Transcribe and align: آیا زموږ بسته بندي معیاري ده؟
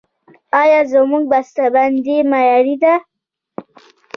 آیا 0.61 0.81
زموږ 0.93 1.23
بسته 1.31 1.63
بندي 1.73 2.17
معیاري 2.31 2.75
ده؟ 2.83 2.93